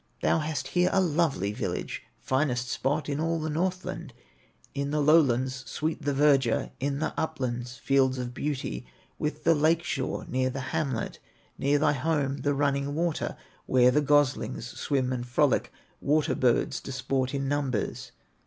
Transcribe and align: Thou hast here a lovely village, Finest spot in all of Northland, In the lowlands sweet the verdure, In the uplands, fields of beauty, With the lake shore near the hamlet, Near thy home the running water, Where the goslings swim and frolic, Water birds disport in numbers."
Thou 0.23 0.39
hast 0.39 0.69
here 0.69 0.89
a 0.91 0.99
lovely 0.99 1.51
village, 1.53 2.01
Finest 2.17 2.67
spot 2.69 3.07
in 3.07 3.19
all 3.19 3.45
of 3.45 3.51
Northland, 3.53 4.15
In 4.73 4.89
the 4.89 4.99
lowlands 4.99 5.63
sweet 5.69 6.01
the 6.01 6.11
verdure, 6.11 6.71
In 6.79 6.97
the 6.97 7.13
uplands, 7.17 7.77
fields 7.77 8.17
of 8.17 8.33
beauty, 8.33 8.87
With 9.19 9.43
the 9.43 9.53
lake 9.53 9.83
shore 9.83 10.25
near 10.27 10.49
the 10.49 10.59
hamlet, 10.73 11.19
Near 11.59 11.77
thy 11.77 11.93
home 11.93 12.37
the 12.37 12.55
running 12.55 12.95
water, 12.95 13.37
Where 13.67 13.91
the 13.91 14.01
goslings 14.01 14.65
swim 14.65 15.13
and 15.13 15.23
frolic, 15.23 15.71
Water 16.01 16.33
birds 16.33 16.79
disport 16.81 17.35
in 17.35 17.47
numbers." 17.47 18.11